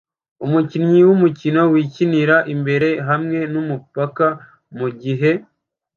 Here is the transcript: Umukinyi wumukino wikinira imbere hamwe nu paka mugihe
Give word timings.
Umukinyi 0.45 0.99
wumukino 1.07 1.61
wikinira 1.73 2.35
imbere 2.53 2.89
hamwe 3.07 3.39
nu 3.51 3.61
paka 3.95 4.27
mugihe 4.77 5.31